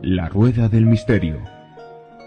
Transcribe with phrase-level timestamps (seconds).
[0.00, 1.42] La Rueda del Misterio.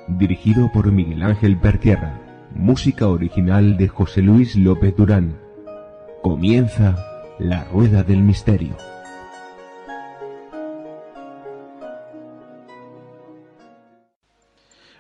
[0.07, 2.19] Dirigido por Miguel Ángel Pertierra.
[2.53, 5.39] Música original de José Luis López Durán.
[6.21, 7.03] Comienza
[7.39, 8.77] La Rueda del Misterio.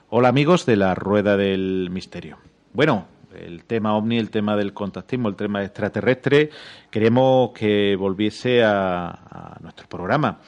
[0.09, 2.39] Hola amigos de La Rueda del Misterio.
[2.73, 3.05] Bueno,
[3.35, 6.49] el tema ovni, el tema del contactismo, el tema extraterrestre,
[6.89, 10.39] queremos que volviese a, a nuestro programa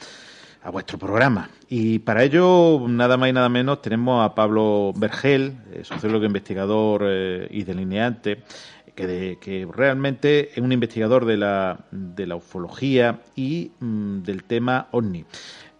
[0.66, 1.48] a vuestro programa.
[1.68, 7.04] Y para ello, nada más y nada menos, tenemos a Pablo Vergel, eh, sociólogo investigador
[7.06, 8.42] eh, y delineante,
[8.96, 14.88] que, que, realmente es un investigador de la, de la ufología y mm, del tema
[14.90, 15.24] OVNI.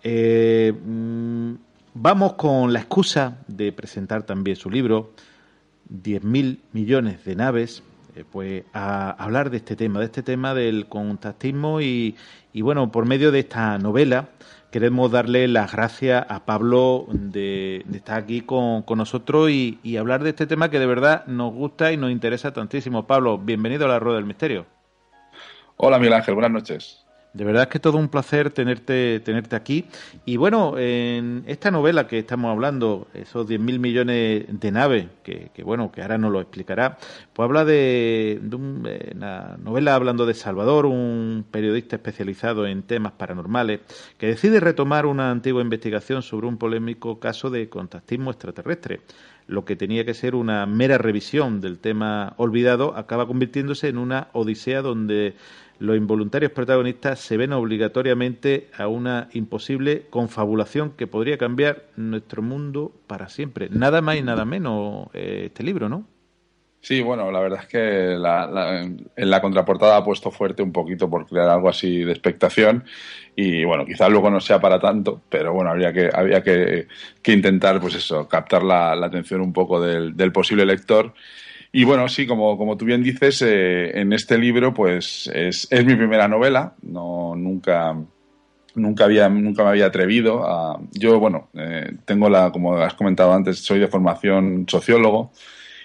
[0.05, 1.55] Eh, mm,
[1.95, 5.11] vamos con la excusa de presentar también su libro,
[5.91, 7.83] 10.000 millones de naves,
[8.33, 12.17] pues a hablar de este tema, de este tema del contactismo y,
[12.53, 14.31] y bueno, por medio de esta novela,
[14.71, 20.31] queremos darle las gracias a Pablo de, estar aquí con, nosotros y, y, hablar de
[20.31, 23.07] este tema que de verdad nos gusta y nos interesa tantísimo.
[23.07, 24.67] Pablo, bienvenido a la Rueda del Misterio.
[25.77, 27.06] Hola Miguel Ángel, buenas noches.
[27.37, 29.85] De verdad es que todo un placer tenerte, tenerte aquí.
[30.25, 35.93] Y bueno, en esta novela que estamos hablando, esos 10.000 millones de naves, que, bueno,
[35.93, 36.97] que ahora nos lo explicará,
[37.35, 43.81] pues habla de, eh, una novela hablando de Salvador, un periodista especializado en temas paranormales,
[44.17, 49.01] que decide retomar una antigua investigación sobre un polémico caso de contactismo extraterrestre
[49.47, 54.29] lo que tenía que ser una mera revisión del tema olvidado acaba convirtiéndose en una
[54.33, 55.35] odisea donde
[55.79, 62.93] los involuntarios protagonistas se ven obligatoriamente a una imposible confabulación que podría cambiar nuestro mundo
[63.07, 63.69] para siempre.
[63.71, 66.07] Nada más y nada menos eh, este libro, ¿no?
[66.81, 71.27] Sí, bueno, la verdad es que en la contraportada ha puesto fuerte un poquito por
[71.27, 72.85] crear algo así de expectación
[73.35, 76.87] y bueno, quizás luego no sea para tanto, pero bueno, habría que, había que,
[77.27, 81.13] intentar, pues eso, captar la, atención un poco del, posible lector
[81.73, 85.85] y bueno, sí, como, como tú bien dices, eh, en este libro, pues es, es,
[85.85, 86.75] mi primera novela.
[86.81, 87.95] No, nunca,
[88.75, 90.81] nunca, había, nunca me había atrevido a.
[90.93, 95.33] Yo, bueno, eh, tengo la, como has comentado antes, soy de formación sociólogo.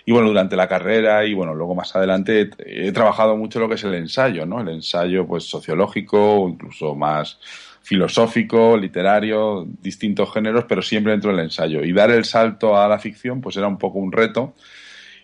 [0.05, 3.75] Y bueno, durante la carrera y bueno, luego más adelante he, trabajado mucho lo que
[3.75, 4.61] es el ensayo, ¿no?
[4.61, 7.39] El ensayo, pues, sociológico, incluso más
[7.83, 11.83] filosófico, literario, distintos géneros, pero siempre dentro del ensayo.
[11.83, 14.53] Y dar el salto a la ficción, pues era un poco un reto.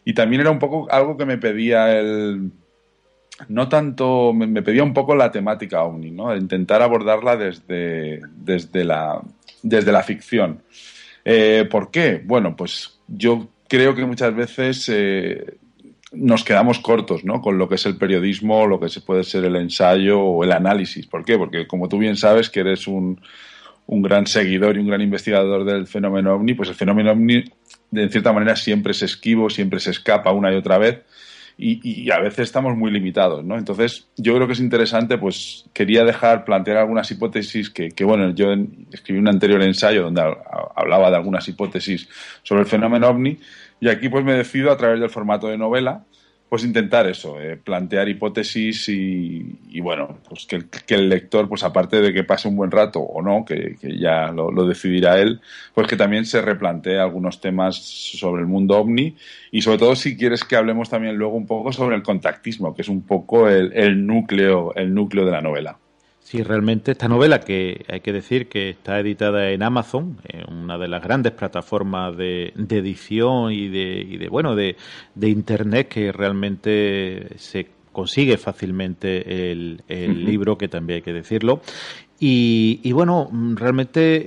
[0.04, 2.52] Y también era un poco algo que me pedía el...
[3.50, 6.36] No tanto, me, pedía un poco la temática OVNI, ¿no?
[6.36, 9.22] Intentar abordarla desde, desde, la,
[9.62, 10.64] desde la ficción.
[11.24, 12.22] Eh, ¿Por qué?
[12.26, 15.58] Bueno, pues yo creo que muchas veces eh,
[16.12, 17.42] nos quedamos cortos ¿no?
[17.42, 21.08] con lo que es el periodismo, lo que puede ser el ensayo o el análisis.
[21.08, 21.38] ¿Por qué?
[21.38, 23.22] Porque como tú bien sabes que eres un,
[23.86, 27.44] un gran seguidor y un gran investigador del fenómeno ovni, pues el fenómeno ovni
[27.92, 31.00] de cierta manera siempre se esquivo, siempre se escapa una y otra vez
[31.60, 33.58] y, a veces estamos muy limitados, ¿no?
[33.58, 38.30] Entonces, yo creo que es interesante, pues quería dejar, plantear algunas hipótesis que, que bueno,
[38.30, 38.54] yo
[38.92, 40.22] escribí un anterior ensayo donde
[40.76, 42.08] hablaba de algunas hipótesis
[42.44, 43.40] sobre el fenómeno ovni
[43.80, 46.06] y aquí pues me decido a través del formato de novela
[46.50, 52.14] pues intentar eso, eh, plantear hipótesis y, bueno, pues que, el lector, pues aparte de
[52.14, 55.42] que pase un buen rato o no, que, ya lo, decidirá él,
[55.74, 59.16] pues que también se replantee algunos temas sobre el mundo ovni
[59.52, 62.82] y sobre todo si quieres que hablemos también luego un poco sobre el contactismo, que
[62.82, 65.78] es un poco el núcleo, el núcleo de la novela.
[66.28, 70.18] Sí, realmente esta novela, que hay que decir que está editada en Amazon,
[70.68, 74.76] una de las grandes plataformas de, edición y de, y de bueno de,
[75.22, 79.82] Internet que realmente se consigue fácilmente el,
[80.26, 81.62] libro, que también hay que decirlo.
[82.20, 84.24] Y, bueno, realmente,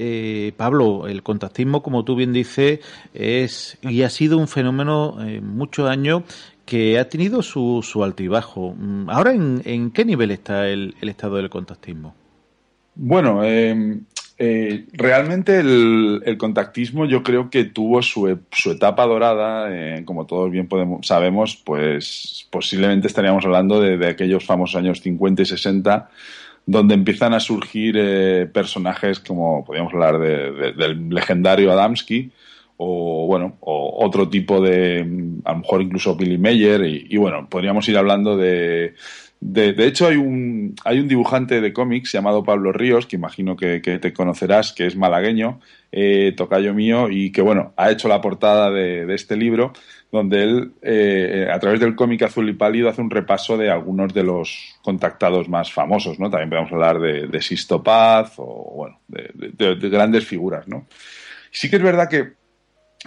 [0.47, 2.81] eh, Pablo, el contactismo, como tú bien dices,
[3.13, 6.23] es y ha sido un fenómeno en muchos años
[6.65, 8.75] que ha tenido su, su altibajo.
[8.79, 12.15] Mm, ahora, ¿en, qué nivel está el, estado del contactismo?
[12.95, 14.05] Bueno, em,
[14.43, 20.25] eh, realmente el, contactismo yo creo que tuvo su, e, su etapa dorada, eh, como
[20.25, 26.09] todos bien podemos, sabemos, pues posiblemente estaríamos hablando de, aquellos famosos años 50 y 60,
[26.65, 32.31] donde empiezan a surgir eh, personajes como, podríamos hablar del legendario Adamski,
[32.79, 35.01] o bueno, o otro tipo de,
[35.45, 38.95] a lo mejor incluso Billy Mayer, y, bueno, podríamos ir hablando de,
[39.43, 43.81] De, hecho, hay un, hay un dibujante de cómics llamado Pablo Ríos, que imagino que,
[43.81, 45.61] te conocerás, que es malagueño,
[45.93, 49.73] eh, tocayo mío, y que, bueno, ha hecho la portada de, este libro,
[50.13, 54.13] donde él, eh, a través del cómic Azul y Pálido, hace un repaso de algunos
[54.13, 56.29] de los contactados más famosos, ¿no?
[56.29, 60.87] También podemos hablar de, de Sisto Paz o, bueno, de, de grandes figuras, ¿no?
[61.51, 62.40] Sí que es verdad que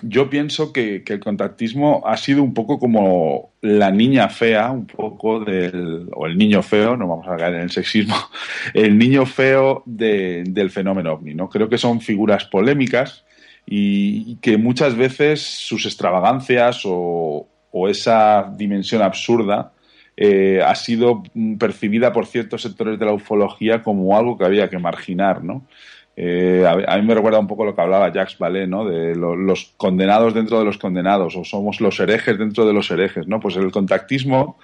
[0.01, 5.39] yo pienso que, el contactismo ha sido un poco como la niña fea, un poco
[5.39, 8.15] del, o el niño feo, no vamos a caer en el sexismo,
[8.73, 11.47] el niño feo del fenómeno ovni, ¿no?
[11.49, 13.23] Creo que son figuras polémicas
[13.65, 17.47] y, que muchas veces sus extravagancias o,
[17.89, 19.73] esa dimensión absurda
[20.15, 21.23] eh, ha sido
[21.57, 25.65] percibida por ciertos sectores de la ufología como algo que había que marginar, ¿no?
[26.15, 28.85] Eh, a, mí me recuerda un poco lo que hablaba Jacques Vallée, ¿no?
[28.85, 33.27] De los condenados dentro de los condenados, o somos los herejes dentro de los herejes,
[33.27, 33.39] ¿no?
[33.39, 34.59] Pues el contactismo,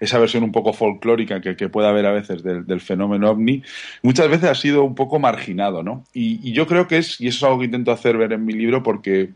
[0.00, 3.62] esa versión un poco folclórica que, puede haber a veces del, fenómeno ovni,
[4.02, 6.04] muchas veces ha sido un poco marginado, ¿no?
[6.12, 8.52] Y, yo creo que es, y eso es algo que intento hacer ver en mi
[8.52, 9.30] libro, porque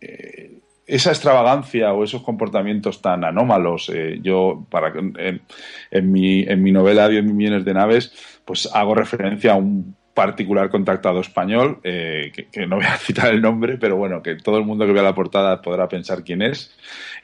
[0.00, 0.58] eh,
[0.88, 7.08] esa extravagancia o esos comportamientos tan anómalos, eh, yo para en, mi, en mi novela
[7.08, 8.12] 10 millones de naves,
[8.44, 13.42] pues hago referencia a un particular contactado español, eh, que, no voy a citar el
[13.42, 16.74] nombre, pero bueno, que todo el mundo que vea la portada podrá pensar quién es,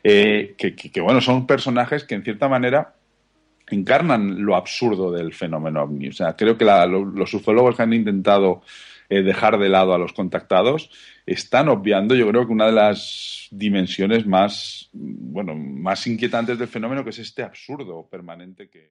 [0.04, 2.94] eh, que, bueno, son personajes que en cierta manera
[3.68, 6.08] encarnan lo absurdo del fenómeno ovni.
[6.08, 8.62] O sea, creo que los ufólogos que han intentado
[9.08, 10.90] eh, dejar de lado a los contactados
[11.24, 17.02] están obviando, yo creo que una de las dimensiones más, bueno, más inquietantes del fenómeno,
[17.02, 18.90] que es este absurdo permanente que...